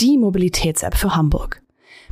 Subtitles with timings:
[0.00, 1.62] die Mobilitäts-App für Hamburg.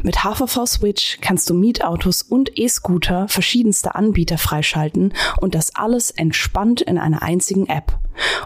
[0.02, 6.80] Mit HVV Switch kannst du Mietautos und E-Scooter verschiedenster Anbieter freischalten und das alles entspannt
[6.80, 7.98] in einer einzigen App.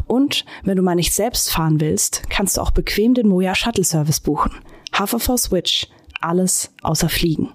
[0.07, 3.85] Und wenn du mal nicht selbst fahren willst, kannst du auch bequem den Moja Shuttle
[3.85, 4.53] Service buchen.
[4.93, 5.89] HVV Switch,
[6.21, 7.53] alles außer Fliegen.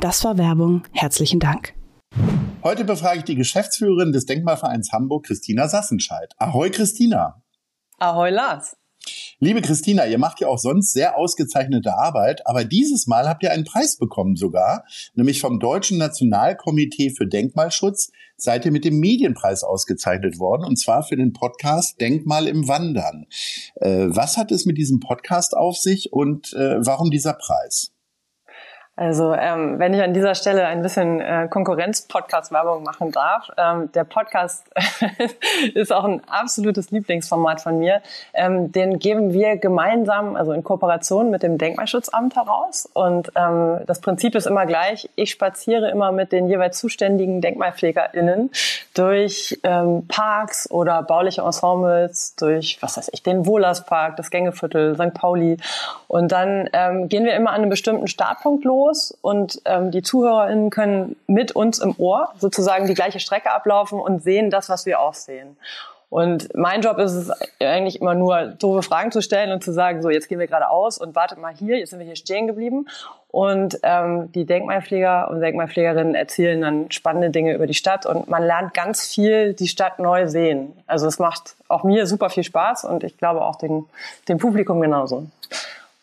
[0.00, 0.82] Das war Werbung.
[0.92, 1.74] Herzlichen Dank.
[2.62, 6.32] Heute befrage ich die Geschäftsführerin des Denkmalvereins Hamburg, Christina Sassenscheid.
[6.38, 7.42] Ahoi, Christina.
[7.98, 8.76] Ahoi, Lars.
[9.40, 13.52] Liebe Christina, ihr macht ja auch sonst sehr ausgezeichnete Arbeit, aber dieses Mal habt ihr
[13.52, 19.62] einen Preis bekommen sogar, nämlich vom Deutschen Nationalkomitee für Denkmalschutz seid ihr mit dem Medienpreis
[19.62, 23.26] ausgezeichnet worden, und zwar für den Podcast Denkmal im Wandern.
[23.76, 27.92] Äh, was hat es mit diesem Podcast auf sich und äh, warum dieser Preis?
[28.98, 34.02] Also ähm, wenn ich an dieser Stelle ein bisschen äh, Konkurrenz-Podcast-Werbung machen darf, ähm, der
[34.02, 34.64] Podcast
[35.74, 38.02] ist auch ein absolutes Lieblingsformat von mir.
[38.34, 42.88] Ähm, den geben wir gemeinsam, also in Kooperation mit dem Denkmalschutzamt heraus.
[42.92, 45.08] Und ähm, das Prinzip ist immer gleich.
[45.14, 48.50] Ich spaziere immer mit den jeweils zuständigen DenkmalpflegerInnen
[48.94, 55.14] durch ähm, Parks oder bauliche Ensembles, durch, was weiß ich, den Wohlerspark, das Gängeviertel, St.
[55.14, 55.56] Pauli.
[56.08, 60.02] Und dann ähm, gehen wir immer an einem bestimmten Startpunkt los los und ähm, die
[60.02, 64.86] ZuhörerInnen können mit uns im Ohr sozusagen die gleiche Strecke ablaufen und sehen das, was
[64.86, 65.56] wir auch sehen.
[66.10, 67.30] Und mein Job ist es
[67.60, 70.96] eigentlich immer nur, doofe Fragen zu stellen und zu sagen, so, jetzt gehen wir geradeaus
[70.96, 72.86] und wartet mal hier, jetzt sind wir hier stehen geblieben.
[73.30, 78.42] Und ähm, die Denkmalpfleger und Denkmalpflegerinnen erzählen dann spannende Dinge über die Stadt und man
[78.42, 80.72] lernt ganz viel die Stadt neu sehen.
[80.86, 83.84] Also es macht auch mir super viel Spaß und ich glaube auch dem,
[84.28, 85.26] dem Publikum genauso.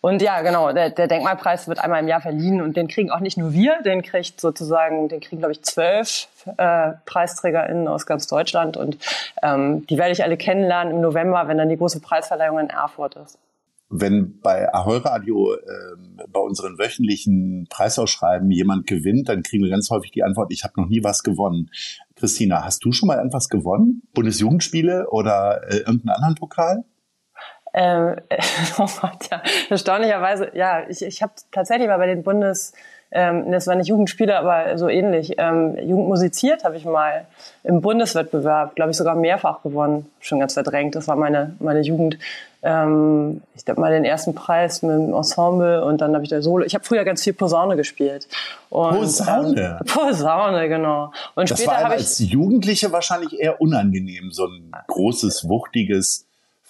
[0.05, 3.21] Und ja, genau, der, der Denkmalpreis wird einmal im Jahr verliehen und den kriegen auch
[3.21, 6.27] nicht nur wir, den kriegt sozusagen, den kriegen, glaube ich, zwölf
[6.57, 8.99] äh, PreisträgerInnen aus ganz Deutschland und
[9.41, 13.15] ähm, die werde ich alle kennenlernen im November, wenn dann die große Preisverleihung in Erfurt
[13.15, 13.39] ist
[13.87, 19.89] wenn bei Ahoi Radio äh, bei unseren wöchentlichen Preisausschreiben jemand gewinnt, dann kriegen wir ganz
[19.89, 21.69] häufig die Antwort, ich habe noch nie was gewonnen.
[22.15, 24.01] Christina, hast du schon mal irgendwas gewonnen?
[24.13, 26.83] Bundesjugendspiele oder äh, irgendeinen anderen Pokal?
[27.77, 28.15] Ähm,
[28.77, 32.71] oh Gott, ja, erstaunlicherweise, ja, ich, ich habe tatsächlich mal bei den Bundes,
[33.11, 37.25] ähm, das war nicht Jugendspiele, aber so ähnlich, ähm, Jugend musiziert habe ich mal
[37.63, 40.95] im Bundeswettbewerb, glaube ich, sogar mehrfach gewonnen, schon ganz verdrängt.
[40.95, 42.17] Das war meine meine Jugend.
[42.63, 46.41] Ähm, ich habe mal den ersten Preis mit dem Ensemble und dann habe ich da
[46.41, 46.65] Solo.
[46.65, 48.27] Ich habe früher ganz viel Posaune gespielt.
[48.69, 49.79] Und, Posaune?
[49.79, 51.11] Ähm, Posaune, genau.
[51.35, 56.24] Und das später war als Jugendliche wahrscheinlich eher unangenehm, so ein großes, wuchtiges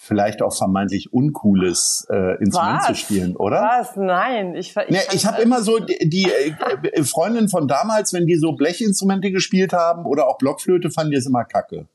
[0.06, 2.86] vielleicht auch vermeintlich uncooles äh, Instrument Was?
[2.86, 3.60] zu spielen, oder?
[3.62, 3.96] Was?
[3.96, 8.26] Nein, ich ich, nee, ich habe immer so die, die äh, Freundinnen von damals, wenn
[8.26, 11.86] die so Blechinstrumente gespielt haben oder auch Blockflöte, fanden die es immer kacke.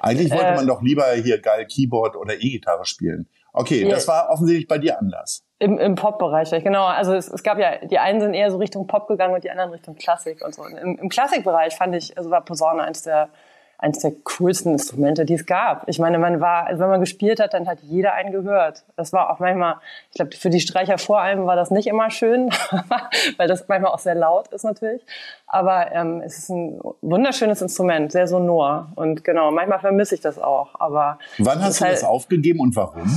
[0.00, 3.28] Eigentlich wollte äh, man doch lieber hier geil Keyboard oder E-Gitarre spielen.
[3.52, 5.44] Okay, das war offensichtlich bei dir anders.
[5.58, 6.86] Im, im Pop-Bereich, genau.
[6.86, 9.50] Also es, es gab ja, die einen sind eher so Richtung Pop gegangen und die
[9.50, 10.64] anderen Richtung Klassik und so.
[10.64, 13.28] Im, im Klassikbereich fand ich, also war Posaune eins der
[13.82, 15.88] eines der coolsten Instrumente, die es gab.
[15.88, 18.84] Ich meine, man war, also wenn man gespielt hat, dann hat jeder einen gehört.
[18.96, 19.76] Das war auch manchmal,
[20.10, 22.50] ich glaube, für die Streicher vor allem war das nicht immer schön,
[23.36, 25.02] weil das manchmal auch sehr laut ist natürlich.
[25.46, 28.92] Aber ähm, es ist ein wunderschönes Instrument, sehr sonor.
[28.94, 30.80] Und genau, manchmal vermisse ich das auch.
[30.80, 33.10] Aber wann hast du halt, das aufgegeben und warum?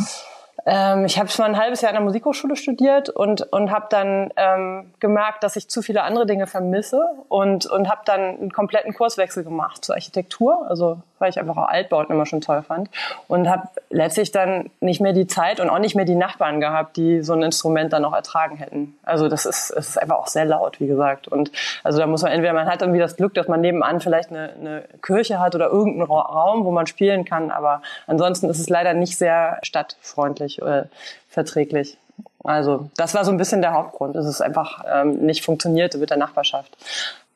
[0.65, 4.31] Ähm, ich habe mal ein halbes Jahr an der Musikhochschule studiert und und habe dann
[4.35, 8.93] ähm, gemerkt, dass ich zu viele andere Dinge vermisse und und habe dann einen kompletten
[8.93, 12.87] Kurswechsel gemacht zur Architektur, also weil ich einfach auch Altbauten immer schon toll fand
[13.27, 16.97] und habe letztlich dann nicht mehr die Zeit und auch nicht mehr die Nachbarn gehabt,
[16.97, 18.95] die so ein Instrument dann noch ertragen hätten.
[19.03, 21.27] Also das ist es ist einfach auch sehr laut, wie gesagt.
[21.27, 21.51] Und
[21.83, 24.53] also da muss man entweder man hat irgendwie das Glück, dass man nebenan vielleicht eine,
[24.59, 28.93] eine Kirche hat oder irgendeinen Raum, wo man spielen kann, aber ansonsten ist es leider
[28.93, 30.87] nicht sehr stadtfreundlich oder
[31.27, 31.97] verträglich.
[32.43, 36.17] Also das war so ein bisschen der Hauptgrund, es einfach ähm, nicht funktionierte mit der
[36.17, 36.77] Nachbarschaft.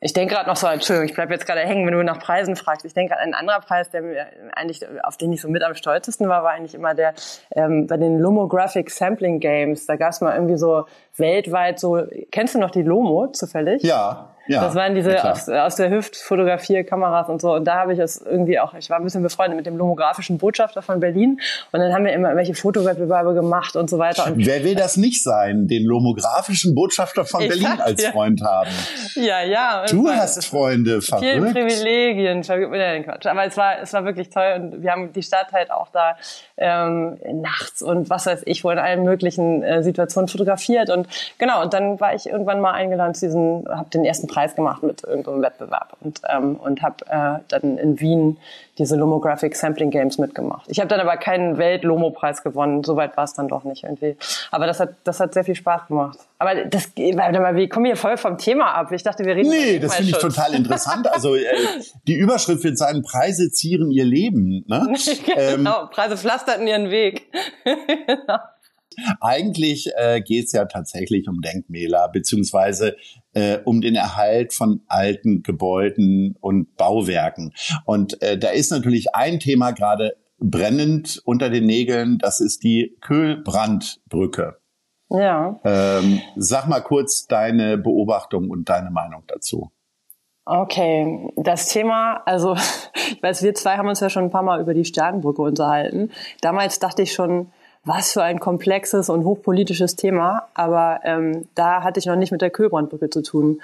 [0.02, 2.56] Ich denke gerade noch so, Entschuldigung, ich bleibe jetzt gerade hängen, wenn du nach Preisen
[2.56, 2.86] fragst.
[2.86, 6.26] Ich denke, ein anderer Preis, der mir eigentlich, auf den ich so mit am stolzesten
[6.26, 7.12] war, war eigentlich immer der
[7.50, 9.84] ähm, bei den Lomographic Sampling Games.
[9.84, 10.86] Da gab es mal irgendwie so
[11.16, 13.82] weltweit so, kennst du noch die Lomo zufällig?
[13.82, 14.30] Ja.
[14.50, 17.54] Ja, das waren diese aus, aus der Hüft Fotografierkameras und so.
[17.54, 20.38] Und da habe ich es irgendwie auch, ich war ein bisschen befreundet mit dem lomografischen
[20.38, 21.40] Botschafter von Berlin.
[21.70, 24.26] Und dann haben wir immer welche Fotowettbewerbe gemacht und so weiter.
[24.26, 28.70] Und Wer will das nicht sein, den lomografischen Botschafter von Berlin sag, als Freund haben?
[29.14, 29.84] Ja, ja.
[29.88, 31.26] Du hast Freunde, verrückt.
[31.30, 33.26] Vielen Privilegien, vergib mir den Quatsch.
[33.26, 36.16] Aber es war, es war wirklich toll und wir haben die Stadt halt auch da
[36.56, 40.90] ähm, nachts und was weiß ich, wo in allen möglichen äh, Situationen fotografiert.
[40.90, 41.06] Und
[41.38, 44.82] genau, und dann war ich irgendwann mal eingeladen zu diesem, habe den ersten Preis gemacht
[44.82, 48.38] mit irgendeinem Wettbewerb und, ähm, und habe äh, dann in Wien
[48.78, 50.64] diese Lomographic Sampling Games mitgemacht.
[50.68, 54.16] Ich habe dann aber keinen Welt-Lomo-Preis gewonnen, soweit war es dann doch nicht irgendwie.
[54.50, 56.18] Aber das hat, das hat sehr viel Spaß gemacht.
[56.38, 58.90] Aber das, warte mal, wir kommen hier voll vom Thema ab.
[58.92, 61.12] Ich dachte, wir reden Nee, das finde ich total interessant.
[61.12, 61.44] Also äh,
[62.06, 64.64] die Überschrift wird sein, Preise zieren ihr Leben.
[64.66, 64.94] Ne?
[65.26, 67.30] genau, ähm, Preise pflasterten ihren Weg.
[67.64, 68.38] genau.
[69.20, 72.96] Eigentlich äh, geht es ja tatsächlich um Denkmäler, beziehungsweise
[73.32, 77.52] äh, um den Erhalt von alten Gebäuden und Bauwerken.
[77.84, 82.96] Und äh, da ist natürlich ein Thema gerade brennend unter den Nägeln, das ist die
[83.00, 84.58] Köhlbrandbrücke.
[85.10, 85.60] Ja.
[85.64, 89.70] Ähm, sag mal kurz deine Beobachtung und deine Meinung dazu.
[90.46, 92.54] Okay, das Thema, also
[92.94, 96.10] ich weiß, wir zwei haben uns ja schon ein paar Mal über die Sternbrücke unterhalten.
[96.40, 97.52] Damals dachte ich schon,
[97.84, 102.42] was für ein komplexes und hochpolitisches Thema, aber ähm, da hatte ich noch nicht mit
[102.42, 103.60] der Kühlbrandbrücke zu tun.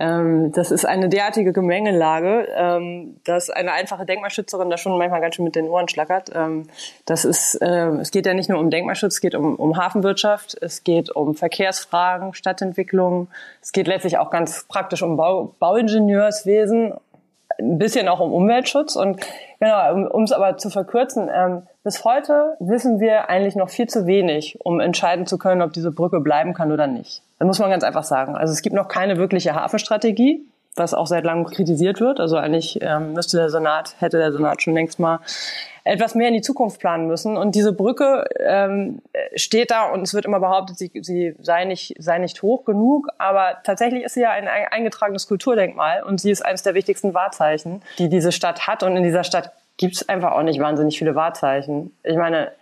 [0.00, 5.34] Ähm, das ist eine derartige Gemengelage, ähm, dass eine einfache Denkmalschützerin da schon manchmal ganz
[5.34, 6.30] schön mit den Ohren schlackert.
[6.34, 6.68] Ähm,
[7.04, 10.56] das ist, äh, es geht ja nicht nur um Denkmalschutz, es geht um, um Hafenwirtschaft,
[10.62, 13.28] es geht um Verkehrsfragen, Stadtentwicklung,
[13.60, 16.94] es geht letztlich auch ganz praktisch um Bau, Bauingenieurswesen,
[17.58, 19.20] ein bisschen auch um Umweltschutz und
[19.60, 24.06] genau, um es aber zu verkürzen, ähm, bis heute wissen wir eigentlich noch viel zu
[24.06, 27.22] wenig, um entscheiden zu können, ob diese Brücke bleiben kann oder nicht.
[27.38, 28.36] Das muss man ganz einfach sagen.
[28.36, 30.44] Also es gibt noch keine wirkliche Hafenstrategie,
[30.76, 32.20] was auch seit langem kritisiert wird.
[32.20, 35.20] Also eigentlich ähm, müsste der Senat, hätte der Senat schon längst mal
[35.90, 37.36] etwas mehr in die Zukunft planen müssen.
[37.36, 39.02] Und diese Brücke ähm,
[39.34, 43.08] steht da und es wird immer behauptet, sie, sie sei, nicht, sei nicht hoch genug.
[43.18, 47.82] Aber tatsächlich ist sie ja ein eingetragenes Kulturdenkmal und sie ist eines der wichtigsten Wahrzeichen,
[47.98, 48.84] die diese Stadt hat.
[48.84, 51.92] Und in dieser Stadt gibt es einfach auch nicht wahnsinnig viele Wahrzeichen.
[52.04, 52.52] Ich meine,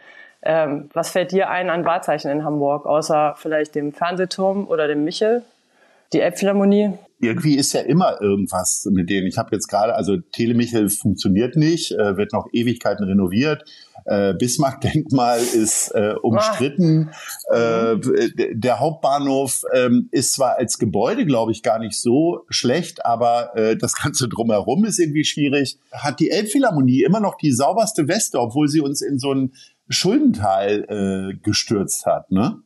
[0.42, 5.04] ähm, was fällt dir ein an Wahrzeichen in Hamburg, außer vielleicht dem Fernsehturm oder dem
[5.04, 5.42] Michel?
[6.14, 6.94] Die Elbphilharmonie?
[7.20, 9.26] Irgendwie ist ja immer irgendwas mit denen.
[9.26, 13.65] Ich habe jetzt gerade, also Telemichel funktioniert nicht, äh, wird noch Ewigkeiten renoviert.
[14.05, 17.11] Äh, Bismarck-Denkmal ist äh, umstritten.
[17.50, 17.97] Äh,
[18.55, 23.76] der Hauptbahnhof ähm, ist zwar als Gebäude, glaube ich, gar nicht so schlecht, aber äh,
[23.76, 25.79] das Ganze drumherum ist irgendwie schwierig.
[25.93, 29.53] Hat die Elbphilharmonie immer noch die sauberste Weste, obwohl sie uns in so ein
[29.88, 32.62] Schuldental äh, gestürzt hat, ne?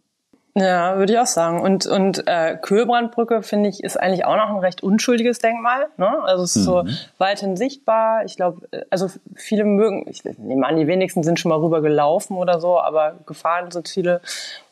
[0.54, 1.62] Ja, würde ich auch sagen.
[1.62, 5.86] Und, und äh, Kühlbrandbrücke, finde ich, ist eigentlich auch noch ein recht unschuldiges Denkmal.
[5.96, 6.22] Ne?
[6.24, 6.64] Also es ist mhm.
[6.66, 6.84] so
[7.16, 8.26] weithin sichtbar.
[8.26, 12.36] Ich glaube, also viele mögen, ich nehme an, die wenigsten sind schon mal rüber gelaufen
[12.36, 14.20] oder so, aber gefahren sind viele.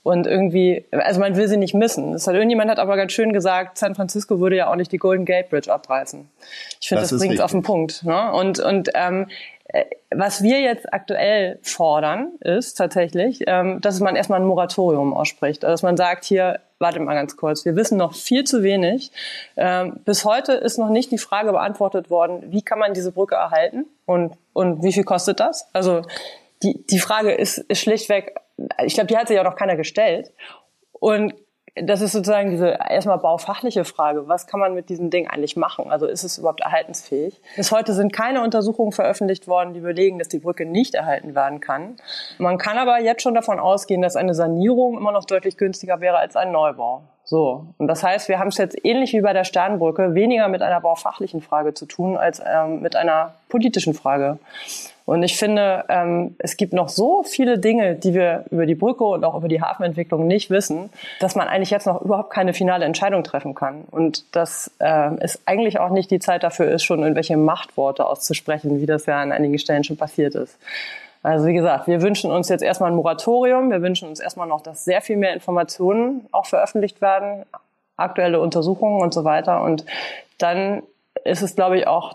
[0.03, 2.12] Und irgendwie, also man will sie nicht missen.
[2.12, 4.99] Das hat, irgendjemand hat aber ganz schön gesagt, San Francisco würde ja auch nicht die
[4.99, 6.29] Golden Gate Bridge abreißen.
[6.79, 8.03] Ich finde, das, das bringt es auf den Punkt.
[8.05, 8.33] Ne?
[8.33, 9.60] Und, und ähm, äh,
[10.11, 15.64] was wir jetzt aktuell fordern, ist tatsächlich, ähm, dass man erstmal ein Moratorium ausspricht.
[15.64, 19.12] Also dass man sagt, hier, warte mal ganz kurz, wir wissen noch viel zu wenig.
[19.56, 23.37] Ähm, bis heute ist noch nicht die Frage beantwortet worden, wie kann man diese Brücke
[23.37, 25.69] erhalten und, und wie viel kostet das?
[25.73, 26.02] Also
[26.62, 28.34] die, die Frage ist, ist schlichtweg,
[28.84, 30.32] ich glaube, die hat sich auch noch keiner gestellt.
[30.93, 31.34] Und
[31.76, 34.28] das ist sozusagen diese erstmal baufachliche Frage.
[34.28, 35.90] Was kann man mit diesem Ding eigentlich machen?
[35.90, 37.40] Also ist es überhaupt erhaltensfähig?
[37.56, 41.61] Bis heute sind keine Untersuchungen veröffentlicht worden, die belegen, dass die Brücke nicht erhalten werden
[41.61, 41.97] kann.
[42.38, 46.18] Man kann aber jetzt schon davon ausgehen, dass eine Sanierung immer noch deutlich günstiger wäre
[46.18, 47.02] als ein Neubau.
[47.25, 47.66] So.
[47.78, 50.80] Und das heißt, wir haben es jetzt ähnlich wie bei der Sternbrücke weniger mit einer
[50.80, 54.38] baufachlichen Frage zu tun als ähm, mit einer politischen Frage.
[55.11, 59.02] Und ich finde, ähm, es gibt noch so viele Dinge, die wir über die Brücke
[59.02, 60.88] und auch über die Hafenentwicklung nicht wissen,
[61.19, 63.83] dass man eigentlich jetzt noch überhaupt keine finale Entscheidung treffen kann.
[63.90, 68.81] Und dass äh, es eigentlich auch nicht die Zeit dafür ist, schon irgendwelche Machtworte auszusprechen,
[68.81, 70.57] wie das ja an einigen Stellen schon passiert ist.
[71.25, 73.73] Also wie gesagt, wir wünschen uns jetzt erstmal ein Moratorium.
[73.73, 77.47] Wir wünschen uns erstmal noch, dass sehr viel mehr Informationen auch veröffentlicht werden,
[77.97, 79.64] aktuelle Untersuchungen und so weiter.
[79.64, 79.85] Und
[80.38, 80.85] dann
[81.25, 82.14] ist es, glaube ich, auch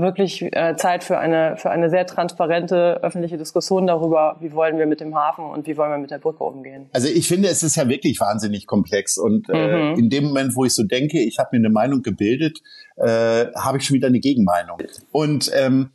[0.00, 4.86] wirklich äh, Zeit für eine, für eine sehr transparente öffentliche Diskussion darüber, wie wollen wir
[4.86, 6.88] mit dem Hafen und wie wollen wir mit der Brücke umgehen.
[6.92, 9.98] Also ich finde, es ist ja wirklich wahnsinnig komplex und äh, mhm.
[9.98, 12.60] in dem Moment, wo ich so denke, ich habe mir eine Meinung gebildet,
[12.96, 14.78] äh, habe ich schon wieder eine Gegenmeinung.
[15.12, 15.90] Und ähm,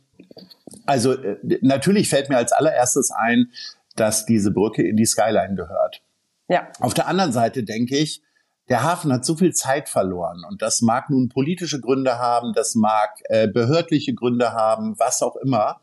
[0.86, 3.50] also äh, natürlich fällt mir als allererstes ein,
[3.96, 6.02] dass diese Brücke in die Skyline gehört.
[6.48, 6.68] Ja.
[6.80, 8.22] Auf der anderen Seite denke ich,
[8.68, 12.74] der Hafen hat so viel Zeit verloren und das mag nun politische Gründe haben, das
[12.74, 15.80] mag äh, behördliche Gründe haben, was auch immer.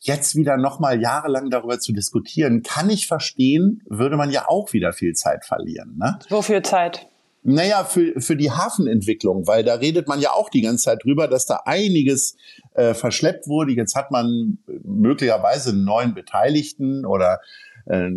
[0.00, 4.92] Jetzt wieder nochmal jahrelang darüber zu diskutieren, kann ich verstehen, würde man ja auch wieder
[4.92, 5.96] viel Zeit verlieren.
[5.98, 6.18] Ne?
[6.28, 7.08] Wofür Zeit?
[7.42, 11.28] Naja, für, für die Hafenentwicklung, weil da redet man ja auch die ganze Zeit drüber,
[11.28, 12.36] dass da einiges
[12.74, 13.72] äh, verschleppt wurde.
[13.72, 17.40] Jetzt hat man möglicherweise einen neuen Beteiligten oder
[17.88, 18.10] äh,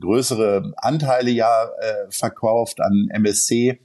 [0.00, 3.80] größere Anteile ja äh, verkauft an MSC.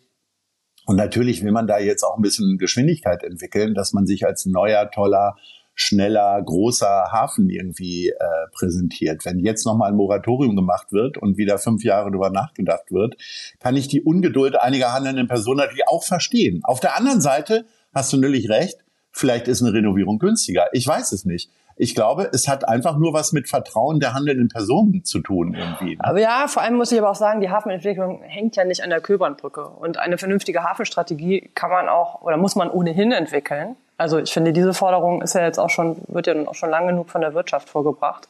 [0.86, 4.46] Und natürlich will man da jetzt auch ein bisschen Geschwindigkeit entwickeln, dass man sich als
[4.46, 5.36] neuer, toller,
[5.76, 8.16] schneller, großer Hafen irgendwie äh,
[8.52, 9.26] präsentiert.
[9.26, 13.16] Wenn jetzt nochmal ein Moratorium gemacht wird und wieder fünf Jahre darüber nachgedacht wird,
[13.60, 16.62] kann ich die Ungeduld einiger handelnden Personen natürlich auch verstehen.
[16.64, 18.84] Auf der anderen Seite hast du natürlich recht,
[19.18, 20.68] vielleicht ist eine Renovierung günstiger.
[20.72, 21.52] Ich weiß es nicht.
[21.80, 25.96] Ich glaube, es hat einfach nur was mit Vertrauen der handelnden Personen zu tun irgendwie.
[26.00, 28.90] Aber ja, vor allem muss ich aber auch sagen, die Hafenentwicklung hängt ja nicht an
[28.90, 29.68] der Köbernbrücke.
[29.68, 33.76] Und eine vernünftige Hafenstrategie kann man auch oder muss man ohnehin entwickeln.
[33.98, 36.88] Also ich finde, diese Forderung ist ja jetzt auch schon, wird ja auch schon lang
[36.88, 38.28] genug von der Wirtschaft vorgebracht,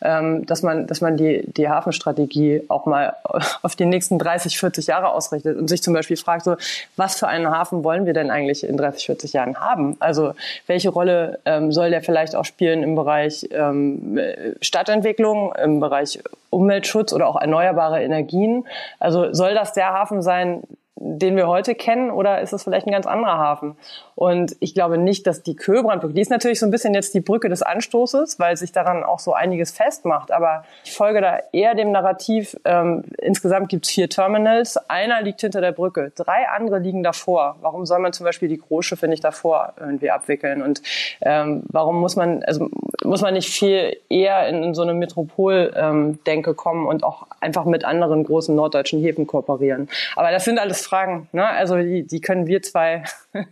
[0.00, 3.14] ähm, dass man, dass man die, die Hafenstrategie auch mal
[3.62, 6.56] auf die nächsten 30, 40 Jahre ausrichtet und sich zum Beispiel fragt, so,
[6.96, 9.96] was für einen Hafen wollen wir denn eigentlich in 30, 40 Jahren haben?
[9.98, 10.34] Also
[10.68, 14.20] welche Rolle ähm, soll der vielleicht auch spielen im Bereich ähm,
[14.60, 16.20] Stadtentwicklung, im Bereich
[16.50, 18.66] Umweltschutz oder auch erneuerbare Energien?
[19.00, 20.62] Also soll das der Hafen sein,
[21.00, 23.76] den wir heute kennen, oder ist es vielleicht ein ganz anderer Hafen?
[24.14, 27.20] Und ich glaube nicht, dass die Köbrandbrücke, die ist natürlich so ein bisschen jetzt die
[27.20, 30.32] Brücke des Anstoßes, weil sich daran auch so einiges festmacht.
[30.32, 35.40] Aber ich folge da eher dem Narrativ, ähm, insgesamt gibt es vier Terminals, einer liegt
[35.40, 37.56] hinter der Brücke, drei andere liegen davor.
[37.60, 40.62] Warum soll man zum Beispiel die Großschiffe nicht davor irgendwie abwickeln?
[40.62, 40.82] Und
[41.20, 42.68] ähm, warum muss man, also
[43.04, 47.66] muss man nicht viel eher in, in so eine Metropoldenke ähm, kommen und auch einfach
[47.66, 49.88] mit anderen großen norddeutschen Häfen kooperieren?
[50.16, 51.46] Aber das sind alles Fragen, ne?
[51.46, 53.04] Also die, die können wir zwei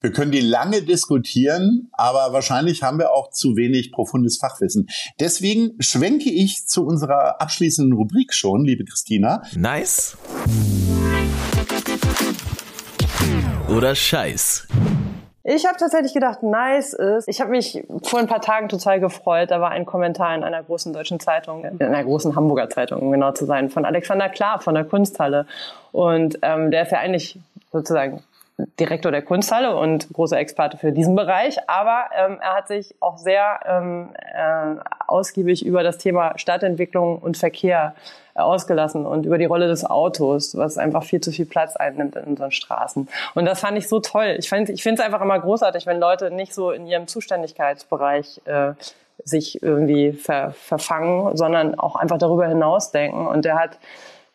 [0.00, 4.88] Wir können die lange diskutieren, aber wahrscheinlich haben wir auch zu wenig profundes Fachwissen.
[5.20, 9.42] Deswegen schwenke ich zu unserer abschließenden Rubrik schon, liebe Christina.
[9.56, 10.16] Nice.
[13.68, 14.66] Oder Scheiß.
[15.58, 17.26] Ich habe tatsächlich gedacht, nice ist.
[17.26, 19.50] Ich habe mich vor ein paar Tagen total gefreut.
[19.50, 23.10] Da war ein Kommentar in einer großen deutschen Zeitung, in einer großen Hamburger Zeitung, um
[23.10, 25.46] genau zu sein, von Alexander Klar von der Kunsthalle.
[25.90, 27.40] Und ähm, der ist ja eigentlich
[27.72, 28.22] sozusagen
[28.80, 33.16] Direktor der Kunsthalle und großer Experte für diesen Bereich, aber ähm, er hat sich auch
[33.16, 37.94] sehr ähm, äh, ausgiebig über das Thema Stadtentwicklung und Verkehr
[38.34, 42.16] äh, ausgelassen und über die Rolle des Autos, was einfach viel zu viel Platz einnimmt
[42.16, 43.08] in unseren Straßen.
[43.36, 44.36] Und das fand ich so toll.
[44.38, 48.40] Ich, fand, ich finde es einfach immer großartig, wenn Leute nicht so in ihrem Zuständigkeitsbereich
[48.46, 48.72] äh,
[49.22, 53.26] sich irgendwie ver, verfangen, sondern auch einfach darüber hinausdenken.
[53.28, 53.78] Und er hat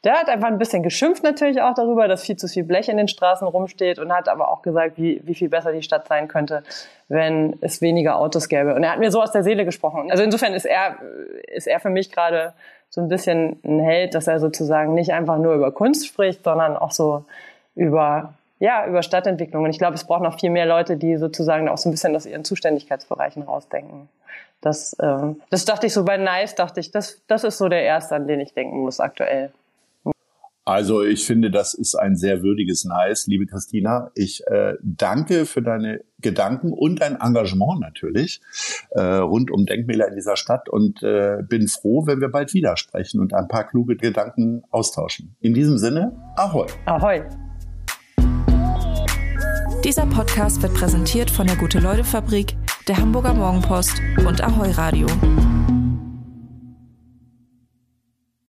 [0.04, 2.98] der hat einfach ein bisschen geschimpft natürlich auch darüber, dass viel zu viel Blech in
[2.98, 6.28] den Straßen rumsteht und hat aber auch gesagt, wie, wie viel besser die Stadt sein
[6.28, 6.64] könnte,
[7.08, 8.76] wenn es weniger Autos gäbe.
[8.76, 10.12] Und er hat mir so aus der Seele gesprochen.
[10.12, 10.98] Also insofern ist er,
[11.48, 12.54] ist er für mich gerade
[12.90, 16.76] so ein bisschen ein Held, dass er sozusagen nicht einfach nur über Kunst spricht, sondern
[16.76, 17.24] auch so
[17.76, 19.66] über ja, über Stadtentwicklung.
[19.66, 22.16] Und ich glaube, es braucht noch viel mehr Leute, die sozusagen auch so ein bisschen
[22.16, 24.08] aus ihren Zuständigkeitsbereichen rausdenken.
[24.62, 27.84] Das, ähm, das dachte ich so bei Nice, dachte ich, das, das ist so der
[27.84, 29.52] erste, an den ich denken muss aktuell.
[30.66, 34.12] Also ich finde, das ist ein sehr würdiges Nice, liebe Christina.
[34.16, 38.40] Ich äh, danke für deine Gedanken und dein Engagement natürlich
[38.92, 42.78] äh, rund um Denkmäler in dieser Stadt und äh, bin froh, wenn wir bald wieder
[42.78, 45.36] sprechen und ein paar kluge Gedanken austauschen.
[45.42, 46.68] In diesem Sinne, ahoi.
[46.86, 47.24] Ahoi.
[49.84, 52.56] Dieser Podcast wird präsentiert von der Gute-Leute-Fabrik,
[52.88, 55.08] der Hamburger Morgenpost und Ahoi Radio.